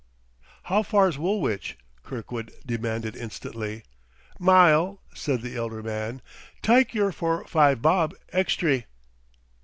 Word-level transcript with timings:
"How 0.63 0.81
far's 0.81 1.19
Woolwich?" 1.19 1.77
Kirkwood 2.01 2.51
demanded 2.65 3.15
instantly. 3.15 3.83
"Mile," 4.39 4.99
said 5.13 5.43
the 5.43 5.55
elder 5.55 5.83
man. 5.83 6.23
"Tyke 6.63 6.95
yer 6.95 7.11
for 7.11 7.45
five 7.45 7.83
bob 7.83 8.15
extry." 8.33 8.87